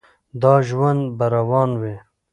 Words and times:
دا 0.41 0.53
ژوند 0.67 1.01
به 1.17 1.25
روان 1.35 1.71
وي. 1.81 1.95